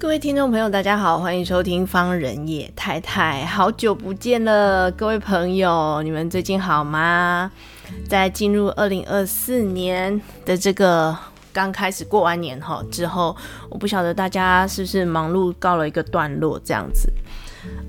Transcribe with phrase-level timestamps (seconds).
[0.00, 7.52] 各位听众朋友，大家好，欢迎收听方人野太太，好久不见了，各位朋友，你们最近好吗？
[8.08, 11.14] 在进入二零二四年的这个
[11.52, 13.36] 刚开始过完年哈之后，
[13.68, 17.12] 我不晓得大家是不是忙碌告了一个段落这样子。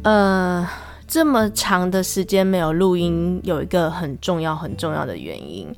[0.04, 0.68] 呃，
[1.08, 5.74] 这么长的时间没有录音，有一个很重要很重要的原因，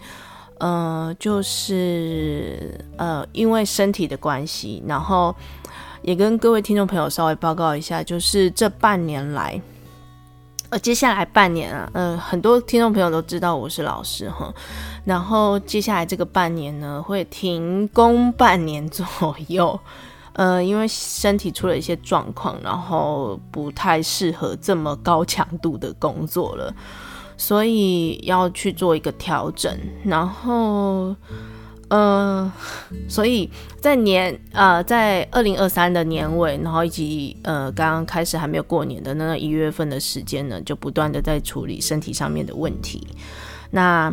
[0.57, 5.35] 呃，就是呃，因为身体的关系，然后。
[6.03, 9.59] 也跟各位听众朋友稍微报告一下，就是这半年来，
[10.69, 14.53] 呃，接下来半年啊，嗯、呃，很多听众朋友都知道我是老师哈，
[15.05, 19.79] 然后接下来这个半年呢，会停工半年左右，
[20.33, 26.75] 呃，因为身体出了一些状况，然后不太适合这么高强度的工作了，
[27.37, 31.15] 所以要去做一个调整，然后。
[31.95, 32.51] 嗯、
[33.07, 33.47] 所以
[33.79, 43.05] 在年呃，在二零二三的年尾，然后以及呃刚刚开始还没有过年的那一月份的时间呢，就不断的在处理身体上面的问题。
[43.69, 44.11] 那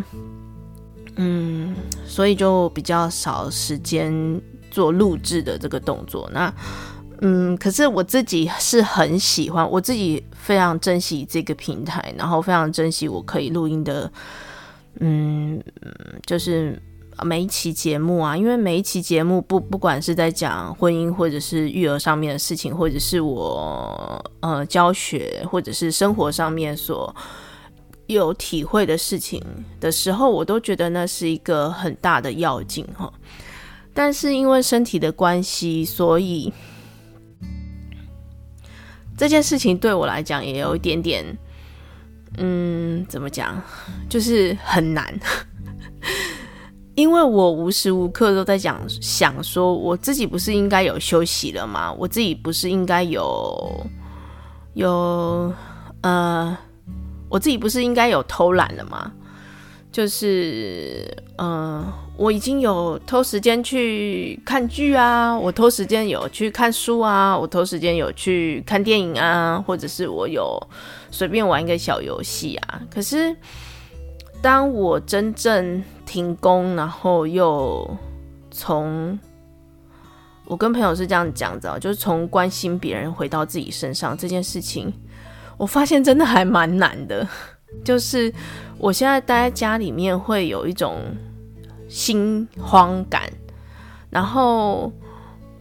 [1.17, 4.12] 嗯，所以就比较少时间
[4.70, 6.28] 做录制的这个动作。
[6.34, 6.53] 那
[7.23, 14.12] 嗯，可是我自己是很喜欢，我自己非常珍惜这个平台，然后非常珍惜我可以录音的，
[14.98, 15.58] 嗯，
[16.27, 16.78] 就是。
[17.24, 27.14] 每一期节目啊，因为每一期节目不不管是在讲婚姻或者是育儿上面的事情，或者是我呃教学或者是生活上面所
[28.06, 29.42] 有体会的事情
[29.78, 33.12] 的时候，我都觉得那是一个很大的要紧哈。
[33.92, 36.52] 但是因为身体的关系，所以
[39.16, 41.39] 这件事情对我来讲也有一点点，
[42.39, 43.61] 嗯，怎么讲，
[44.08, 45.12] 就是很难。
[47.00, 51.90] 因为我无时无刻都在讲，想说我自己不是应该有休息了吗？
[51.94, 53.86] 我自己不是应该有
[54.74, 55.50] 有
[56.02, 56.56] 呃，
[57.30, 59.12] 我自己不是应该有偷懒了吗？
[59.90, 61.84] 就是呃，
[62.16, 70.56] 我已经有偷时间去看剧啊，我偷时间有去看书啊，我偷时间有去看电影啊，或者是我有
[71.10, 72.80] 随便玩一个小游戏啊。
[72.89, 73.34] 可是
[74.42, 77.89] 当我真正停工，然后又
[78.51, 79.18] 从
[80.46, 84.90] 我跟朋友是这样讲的，就是从关心别人回到自己身上这件事情，
[85.58, 87.27] 我发现真的还蛮难的。
[87.84, 88.33] 就是
[88.78, 90.96] 我现在待在家里面，会有一种
[91.89, 93.30] 心慌感。
[94.08, 94.90] 然后，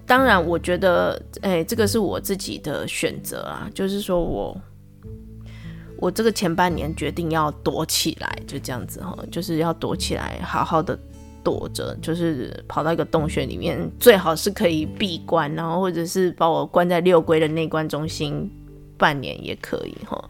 [0.08, 4.60] 当然，我觉得，哎，这个是我自己的选择啊，就是说我。
[6.02, 10.98] 我这个前半年决定要躲起来，就这样子哈，就是要躲起来，好好的
[11.44, 18.50] 躲着，就是跑到一个洞穴里面，最好是可以闭关，然后或者是把我关在六龟的内观中心
[18.98, 20.24] 半年也可以哈。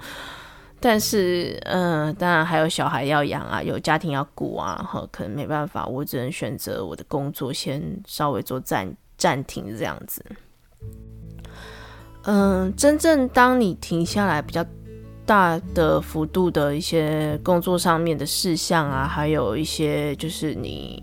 [0.79, 10.25] 但是，嗯、当然还有小孩要养啊，有家庭要顾啊，哈，可能没办法，我只能选择我的工作先稍微做暂暂停这样子。
[12.23, 14.65] 嗯、真正当你停下来比较。
[15.29, 20.99] 大的幅度的一些工作上面的事项啊，还有一些就是你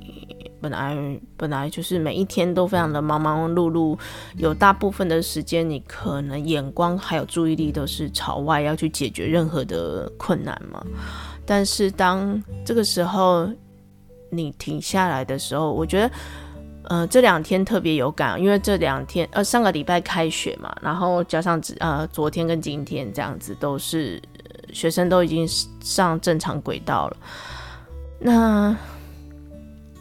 [0.61, 0.99] 本来
[1.37, 3.97] 本来就是每一天都非常的忙忙碌碌，
[4.37, 10.85] 有大部分的时间你可能眼光还有注意力都是朝外，要去解决任何的困难嘛。
[11.45, 13.49] 但是当这个时候
[14.31, 16.11] 你停下来的时候，我觉得。
[16.89, 24.22] 呃，这两天特别有感，因为这两天呃上个礼拜开学嘛，然后加上呃昨天跟今天这样子都是
[24.72, 25.47] 学生都已经
[25.81, 27.16] 上正常轨道了。
[28.21, 28.77] 那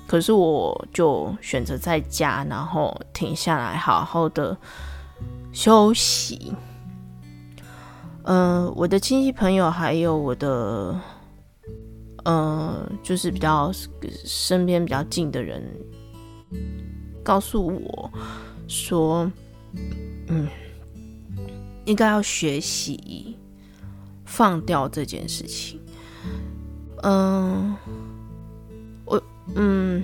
[0.06, 4.56] 可是我就选择在家，然后停下来好好的
[5.51, 6.54] 休息。
[8.25, 11.00] 嗯、我的亲戚朋友还有我的
[12.25, 13.71] 呃，就是比较
[14.24, 15.63] 身边比较近的人。
[17.25, 18.12] 告诉我
[18.68, 19.30] 说
[20.30, 20.48] ：“嗯，
[21.86, 23.36] 应该要学习
[24.25, 25.81] 放掉这件事情。”
[27.01, 27.75] 嗯，
[29.06, 29.22] 我
[29.56, 30.04] 嗯，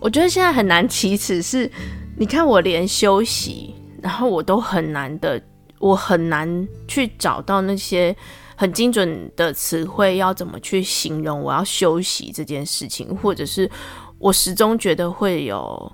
[0.00, 1.70] 我觉得现在很难启齿，是
[2.16, 5.40] 你看我连休息，然后我都很难的，
[5.78, 8.16] 我很难去找到那些
[8.56, 13.70] 很精准的词汇，要怎么去形容我要休息这件事情，或者是
[14.18, 15.92] 我始终觉得会有，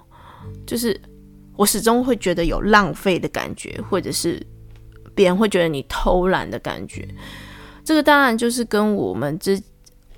[0.67, 0.99] 就是
[1.57, 4.41] 我始终会觉得有浪费的感觉，或者是
[5.15, 7.09] 别人会觉得你偷懒的感觉。
[7.85, 9.63] 这个当然就是跟我们之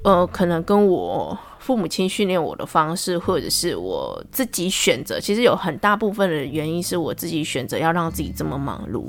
[0.03, 1.39] 呃，可能跟我。
[1.59, 9.05] 父母亲训练我的方式，或者是我自己选择，其实有很大部分的原因是我自己选择要让自己这么忙碌。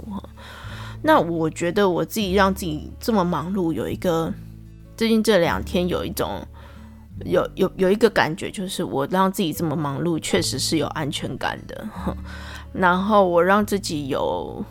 [1.01, 4.33] 那我觉得我自己让自己这么忙碌，有一个
[4.97, 6.45] 最近这两天有一种
[7.25, 11.87] 有有有一个感觉，就是我让自己这么忙碌，确实是有安全感的。
[12.73, 14.63] 然后我让自己有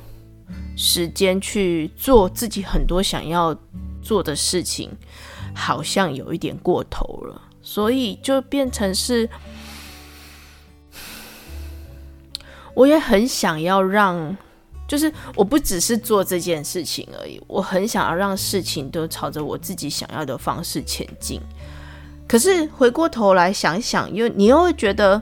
[0.77, 3.57] 时间去做自己很多想要
[4.01, 4.91] 做的事情，
[5.55, 7.43] 好像有一点过头了。
[7.61, 9.29] 所以就变成是，
[12.73, 14.35] 我也很想要让，
[14.87, 21.41] 就是我不只是做这件事情而已，我很想要让事情都朝着我自己想要的方式前进。
[22.29, 25.21] 可是回过头来想一想，又你又会觉得，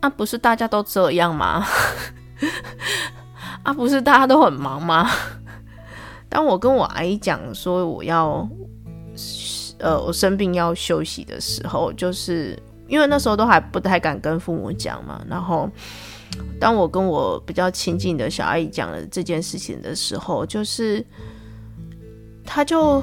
[0.00, 1.64] 啊，不是大家都这样吗？
[3.62, 5.08] 啊，不是大家都很忙吗？
[6.28, 8.46] 当我跟我阿姨讲说我要。
[9.80, 12.58] 呃，我生病要休息的时候，就是
[12.88, 15.22] 因为那时候都还不太敢跟父母讲嘛。
[15.28, 15.68] 然后，
[16.58, 21.04] 当我跟我比较亲近的小阿姨讲了这件事情的时候，就是
[22.46, 23.02] 他就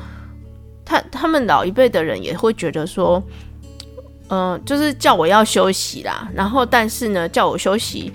[0.91, 3.23] 他他们老一辈的人也会觉得说，
[4.27, 6.27] 嗯、呃，就是叫我要休息啦。
[6.33, 8.11] 然后，但是呢，叫我休息。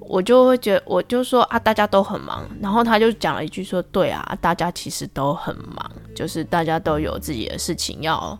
[0.00, 2.44] 我就会觉，我就说啊，大家都很忙。
[2.60, 8.36] 然后他就讲了一句说：“对啊，大家其实都很忙，就是大家都有自己的事情要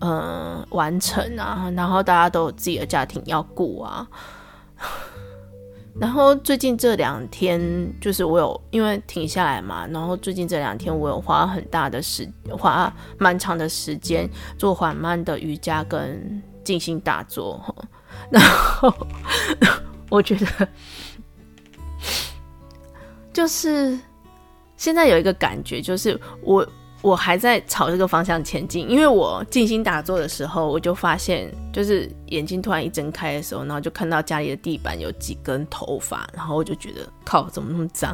[0.00, 4.04] 嗯、呃、完成啊，然后大家都有自己的家庭要顾啊。
[6.00, 7.60] 然后最近这两天，
[8.00, 14.28] 就是我有因为停下来嘛，然后最近这两天我有花很大的时，花蛮长的时间
[14.58, 17.60] 做缓慢的瑜伽跟静心打坐，
[18.30, 18.92] 然后。”
[20.08, 20.68] 我觉得，
[23.32, 23.98] 就是
[24.76, 26.64] 现在有一个感觉，就是我
[27.06, 28.90] 我还在朝这个方向前进。
[28.90, 38.12] 因为我静心打坐的时候，我就发现，就是眼睛突然一睁开的时候，然后就看到家里的地板有几根头发，然后我就觉得靠，怎么那么脏？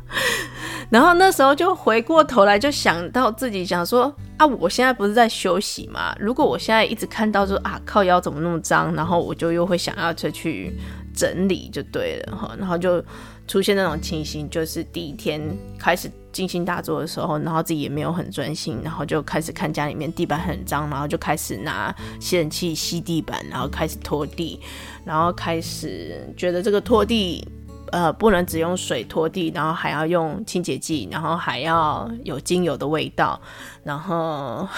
[0.90, 6.14] 然后那时候就回过头来，就想到自己想说啊，我现在不是在休息吗？
[6.20, 10.78] 如果我现在一直看到说啊，靠腰怎么那么脏，然后我就又会想要再去
[11.14, 12.54] 整理就对了哈。
[12.58, 13.02] 然后就
[13.48, 15.40] 出现那种情形，就是第一天
[15.78, 24.60] 开始静心打坐的时候，然后自己也没有很专心，然后就开始看家里面地板很脏，然后就开始拿吸尘器吸地板，然后开始拖地，
[25.04, 27.46] 然后开始觉得这个拖地。
[27.92, 33.40] 呃，不能只用水拖地，然后还要用清洁剂，然后还要有精油的味道，
[33.84, 34.68] 然后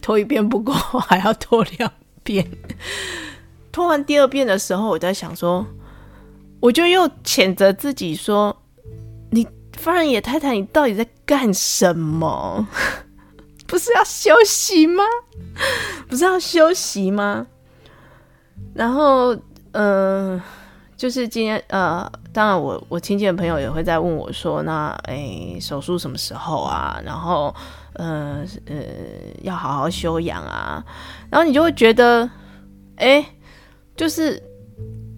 [0.00, 1.92] 拖一遍不够，还要拖两
[2.22, 2.50] 遍。
[3.70, 5.66] 拖完第二遍的时候，我在想说，
[6.58, 8.56] 我就又谴责自己说
[9.80, 12.68] ：“你方仁野太太，你到底在干什么？
[13.66, 15.02] 不是要休息吗？
[16.06, 17.46] 不是要休息吗？”
[18.76, 19.34] 然后，
[19.72, 20.38] 嗯、
[20.98, 27.00] 就是今天，呃，当然我我亲戚的朋友也会在问我说，那诶，手术什么时候啊？
[27.02, 27.54] 然后，
[27.94, 28.76] 呃呃，
[29.40, 30.84] 要好好休养啊。
[31.30, 32.28] 然后你就会觉得，
[32.96, 33.24] 诶，
[33.96, 34.42] 就是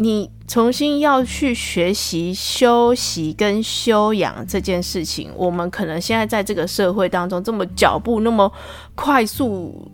[0.02, 8.50] 你重新要去学习休息跟休养这件事情，我们可能现在在这个社会当中这么脚步那么
[8.94, 9.90] 快速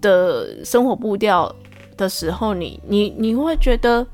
[0.00, 1.54] 的生活步调
[1.96, 4.06] 的时候，你你你会觉得。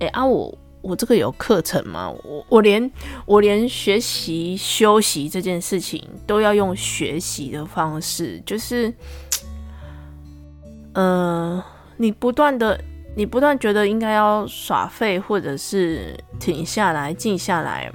[0.00, 2.08] 哎啊我，我这个有课程吗？
[2.22, 2.88] 我我连
[3.26, 8.88] 我连学习休息这件事情都要用学习的方式，就是，
[10.92, 11.64] 嗯、呃，
[11.96, 12.80] 你不断的，
[13.18, 17.92] 你不断觉得应该要耍废，或者是停下来、静下来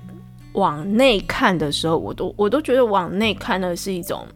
[0.51, 4.27] 往内看的时候，我都我都觉得往内看的是一种，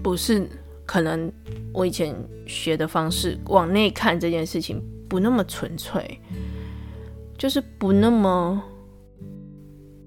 [0.00, 0.48] 不是
[0.86, 1.28] 可能
[1.74, 2.14] 我以前
[2.46, 4.80] 学的方式往内看这件事情。
[5.08, 6.18] 不那么纯粹，
[7.36, 8.62] 就是不那么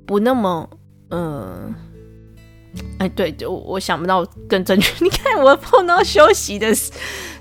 [0.03, 0.67] 不那么
[1.09, 1.75] 嗯，
[2.99, 4.91] 哎，对，就我想不到更正确。
[5.03, 6.73] 你看，我碰到休息的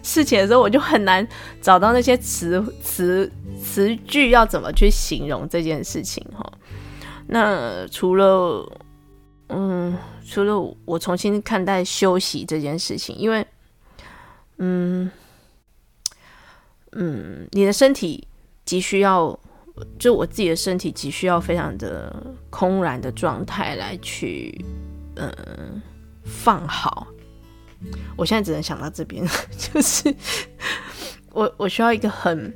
[0.05, 1.27] 事情的时候，我就很难
[1.61, 3.29] 找到那些词词
[3.61, 6.53] 词句要怎么去形容这件事情哈。
[7.27, 8.65] 那除了
[9.49, 13.45] 嗯，除了我重新看待休息这件事情，因为
[14.59, 15.11] 嗯。
[16.97, 18.25] 嗯，你的身体
[18.65, 19.37] 急需要
[19.99, 24.65] 就我自己的身体急需要非常的空然的状态来去，
[25.17, 25.83] 嗯、
[26.25, 27.09] 放好。
[28.17, 29.27] 我现在只能想到这边，
[29.57, 30.15] 就是
[31.33, 32.53] 我我需要一个很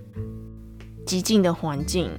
[1.06, 2.10] 极静的环境。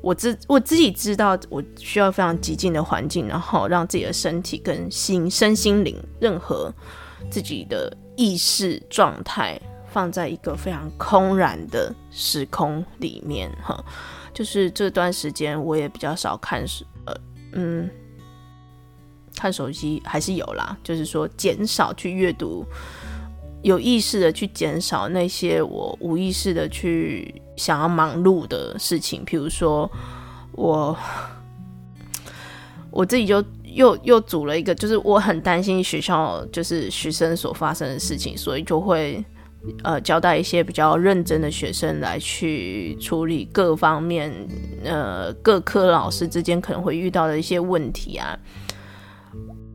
[0.00, 6.72] 我自我自己知道，我需要非常极静的环境，然后让自己的身体跟心、身心灵，任何
[7.28, 13.50] 自己的意识状态，放在一个非常空然的时空里面。
[13.60, 13.84] 哈，
[14.32, 17.14] 就是这段时间，我也比较少看书，呃，
[17.54, 17.90] 嗯，
[19.38, 22.66] 看手机还是有啦，就是说减少去阅读。
[23.62, 29.90] 有意识的去减少那些我无意识的去想要忙碌的事情，譬如说
[30.52, 30.96] 我
[32.90, 39.24] 我自己就又又组了一个，就是我很担心学校就是学生所发生的事情，所以就会
[39.82, 44.32] 呃交代一些比较认真的学生来去处理各方面
[44.84, 48.38] 呃各科老师之间可能会遇到的一些问题啊。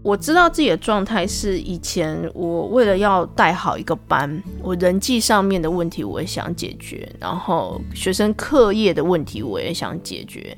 [0.03, 10.57] 我知道自己的状态是以前我为了要带好一个班，我人际上面的问题我也想解决，然后学生课业的问题我也想解决，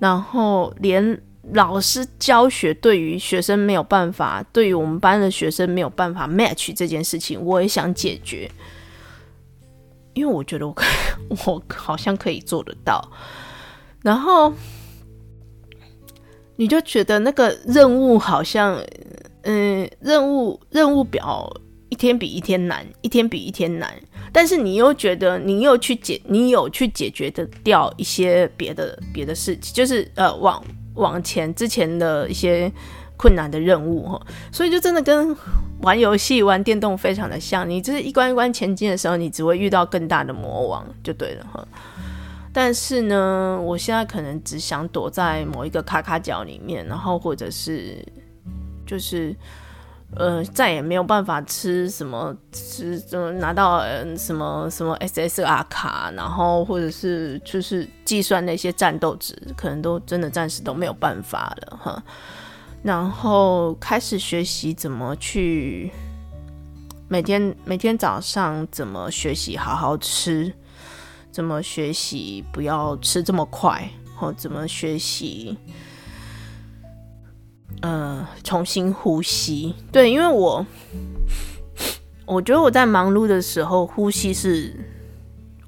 [0.00, 8.50] 然后连老师教学对于学生没有办法，对于我们班的学生没有办法 match 这件事情，我也想解决，
[10.14, 10.84] 因为我觉得我可，
[11.46, 13.08] 我好像可以做得到，
[14.02, 14.52] 然后。
[16.60, 18.78] 你就觉得那个任务好像，
[19.44, 21.50] 嗯，任务任务表
[21.88, 23.90] 一天比一天难，一天比一天难。
[24.30, 30.62] 但是你又觉得你又去解，你有去解决的掉一些别的别的事情，就是呃，往
[30.96, 32.70] 往前之前的一些
[33.16, 34.20] 困难的任务哈。
[34.52, 35.34] 所以就真的跟
[35.80, 37.66] 玩游戏、玩电动非常的像。
[37.66, 41.66] 你就是一关一关前进的时候，你只会遇到更大的魔王，就对了哈。
[42.52, 48.04] 但是呢，我现在可能只想躲在某一个卡卡角里面，然后或者是
[48.84, 49.34] 就是
[50.16, 62.02] 呃，再也没有办法吃什么吃，怎么拿到呃什么什么 SSR 卡，然后或者是就是计算那些战斗值，可能都真的暂时都没有办法了哈。
[62.82, 65.92] 然后开始学习怎么去
[67.06, 70.52] 每天每天早上怎么学习好好吃。
[71.30, 73.88] 怎么学习不要吃这么快？
[74.16, 75.56] 或怎么学习？
[77.80, 79.74] 呃，重新呼吸。
[79.90, 80.66] 对，因为我
[82.26, 84.74] 我觉得我在忙碌的时候，呼吸是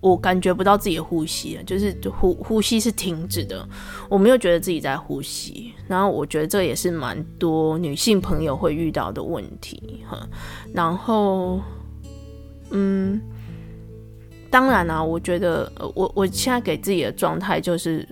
[0.01, 3.67] 我感觉不到自己的呼吸，就是呼呼吸是停止的，
[4.11, 5.73] 我没有觉得自己在呼吸。
[5.89, 10.29] 然后我觉得这也是蛮多女性朋友会遇到的问题哈。
[10.75, 11.61] 然后，
[12.71, 13.19] 嗯。
[14.53, 18.07] 当然啦、啊，我觉得，我我现在给自己的状态就是，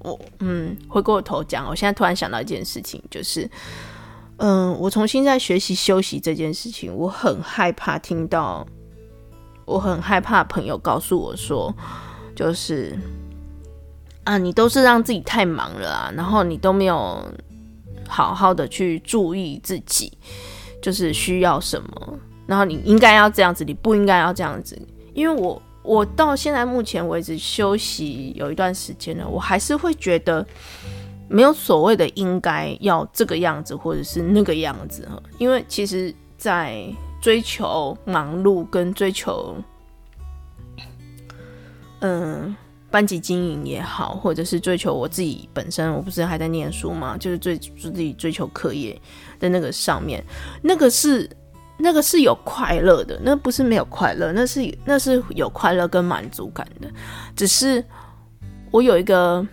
[0.00, 3.48] 我嗯，回过头讲，我现在突然想到一件事情，就是，
[4.36, 8.66] 嗯，我重新在学习休息这件事情，我很害怕听到，
[9.64, 11.74] 我很害怕朋友告诉我说，
[12.36, 12.94] 就是，
[14.24, 17.26] 啊，你都是让自己太忙了啊，然后你都没有
[18.06, 20.12] 好好的去注意自己，
[20.82, 24.78] 就是需要什么，然后你应该要这样子，你不应该要这样子。
[25.14, 30.46] 因为我我到现在目前为止休息有一段时间了，我还是会觉得
[31.28, 35.20] 没有所谓的应该要这个样子或者是那个样子哈。
[35.38, 36.84] 因为其实，在
[37.20, 39.56] 追求忙碌跟追求
[42.00, 42.54] 嗯
[42.90, 47.16] 班级经营也好，或者是追求我自己本身，我不是还在念书吗？
[47.16, 49.00] 就是追自己追求课业
[49.38, 50.24] 的那个上面，
[50.62, 51.28] 那个是。
[51.82, 56.88] 那个是有快乐的，那不是没有快乐，那是那是有快乐跟满足感的。
[57.34, 57.82] 只是
[58.70, 59.46] 我有一个，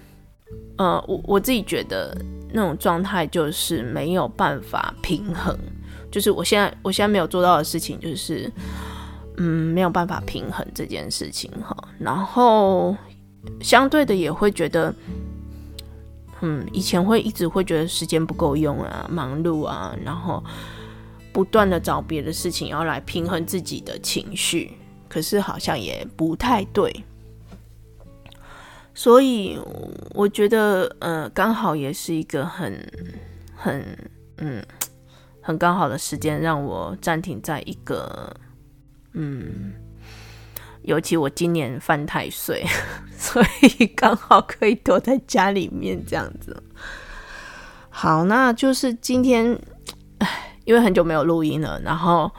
[0.78, 2.16] 呃，我我自己觉得
[2.52, 5.58] 那种状态就是没有办法平衡，
[6.12, 8.52] 就是我现在我现在没有做到的事情就是，
[9.38, 11.76] 嗯，没有办法平衡这件事情哈。
[11.98, 12.96] 然后
[13.62, 14.94] 相对的也会觉得，
[16.42, 20.44] 嗯，以前会一直会觉得时间不够用啊，忙碌啊，然后。
[21.38, 24.72] 不断的找别的事情要来平衡自己的情绪，
[25.08, 26.92] 可是好像也不太对，
[28.96, 29.56] 所以
[30.16, 32.84] 我觉得，呃，刚好也是一个很、
[33.56, 33.86] 很、
[34.38, 34.66] 嗯、
[35.40, 38.36] 很刚好的时间，让我暂停在一个，
[39.14, 39.74] 嗯，
[40.82, 42.66] 尤其我今年犯太岁，
[43.16, 46.64] 所以刚好可以躲在家里面这样子。
[47.92, 49.60] 好，那就是今天，
[50.68, 52.30] 因为很久没有录音了，然后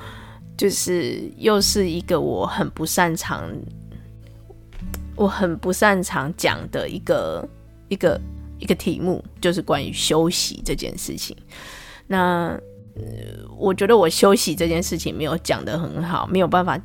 [0.55, 3.51] 就是又是一个我很不擅长，
[5.17, 7.49] 我很不擅长讲的一个
[7.89, 8.21] 一个
[8.59, 11.35] 一个题目，就是关于休息这件事情。
[12.07, 12.55] 那、
[13.57, 16.79] 我觉得我休息这件事情没有讲得很好，没有办法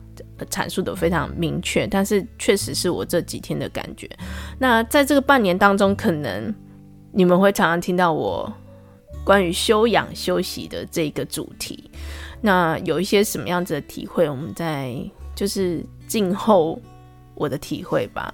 [0.49, 4.09] 阐述得非常明确，但是确实是我这几天的感觉。
[4.59, 6.55] 那在这个半年当中，可能
[7.11, 8.49] 你们会常常听到我
[9.23, 11.89] 关于休养休息的这个主题。
[12.41, 14.29] 那有一些什么样子的体会？
[14.29, 14.95] 我们在
[15.35, 16.79] 就是静候
[17.35, 18.33] 我的体会吧。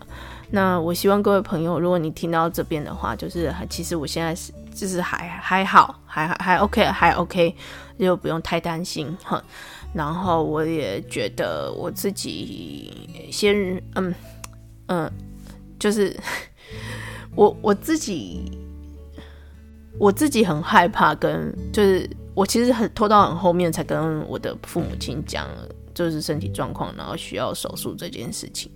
[0.51, 7.55] 那我希望各位朋友，如果你听到这边的话，就是其实我现在是就是还还好，还还 OK，还 OK，
[7.99, 9.43] 就不用太担心哈。
[9.93, 14.13] 然后我也觉得我自己先嗯
[14.87, 15.11] 嗯，
[15.77, 16.15] 就是
[17.35, 18.51] 我我自己
[19.99, 22.09] 我自己很害怕跟就是。
[22.35, 25.45] 我其实很拖到很后面才跟我的父母亲讲，
[25.93, 28.71] 就是身体状况，然后需要手术这件事情。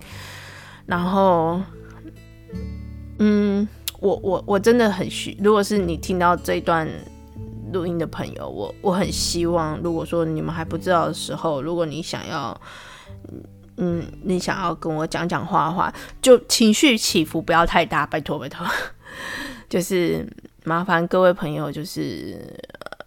[0.84, 1.58] 然后，
[3.20, 3.66] 嗯，
[4.00, 6.86] 我我我真的很需，如果是你听到这段
[7.72, 12.60] 录音的朋友，我我很希望，如果说你们还不知道的时候，如果你想要，
[13.78, 18.66] 嗯，你想要跟我讲讲话的话，就情绪起伏不要太大，拜托拜托，
[19.70, 20.26] 就是
[20.64, 22.60] 麻烦各位朋友，就是。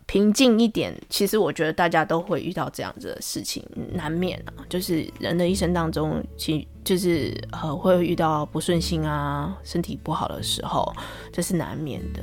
[0.09, 3.61] 平静一点，其实我觉得大家都会遇到这样子的事情，
[3.91, 4.63] 难免啊。
[4.69, 10.95] 就是人的一生当中，其就是呃会遇到不顺心啊，身体不好的时候，
[11.29, 12.21] 这是难免的。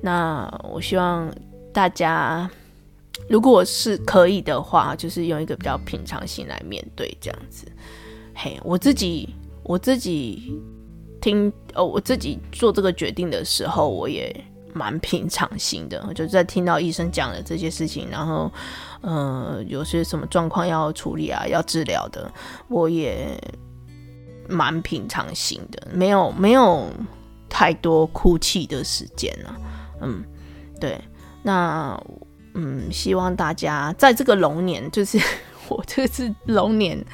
[0.00, 1.30] 那我希望
[1.74, 2.50] 大家，
[3.28, 7.70] 如果是可以的话，就是用一个比较平常心来面对这样子。
[8.34, 9.28] 嘿，我自己
[9.62, 10.58] 我自己
[11.20, 14.34] 听哦，我自己做这个决定的时候，我也。
[14.72, 18.50] 蛮平常心的，就在听到医生讲的这些事情，然后，
[19.00, 22.30] 呃，有些什么状况要处理啊，要治疗的，
[22.68, 23.38] 我也
[24.48, 26.88] 蛮平常心的，没有没有
[27.48, 29.56] 太多哭泣的时间了。
[30.00, 30.24] 嗯，
[30.80, 31.00] 对，
[31.42, 32.00] 那
[32.54, 35.18] 嗯，希望大家在这个龙年，就是
[35.68, 37.04] 我这次龙年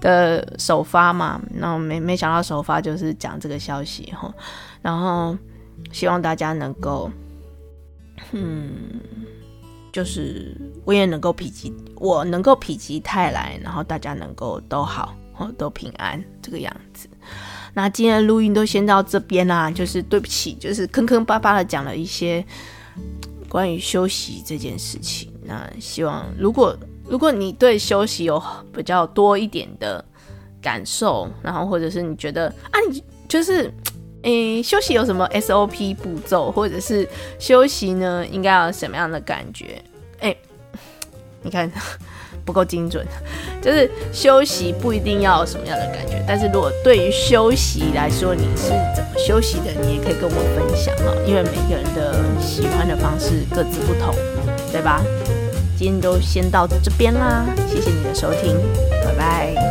[0.00, 4.32] 的首发嘛，那没没想到首发就是讲这个消息哈，
[4.80, 5.36] 然后。
[5.94, 7.08] 希望大家能够，
[8.32, 9.00] 嗯，
[9.92, 10.52] 就是
[10.84, 15.16] 我也能够否极，我能够否极泰来，然后大家能够都好，
[15.56, 17.08] 都平安这个样子。
[17.72, 22.44] 那今天的录音都先到这边啦，就是对不起，就是坑坑巴巴的讲了一些
[23.48, 25.32] 关于休息这件事情。
[25.44, 30.04] 那希望如果如果你对休息有比较多一点的
[30.60, 33.72] 感受，然后或者是你觉得啊，你就是。
[34.24, 37.08] 诶、休息有什么 SOP 步骤，或者是
[37.38, 39.80] 休息呢，应该要什么样的感觉？
[40.20, 40.36] 诶、
[41.42, 41.70] 你看
[42.44, 43.06] 不够精准，
[43.62, 54.14] 就是休息不一定要有什么样的感觉，但是如果对于休息来说，你是怎么休息的，你也可以跟我分享啊，因为每个人的喜欢的方式各自不同，
[54.72, 55.02] 对吧？
[55.76, 58.56] 今天都先到这边啦，谢谢你的收听，
[59.04, 59.63] 拜拜。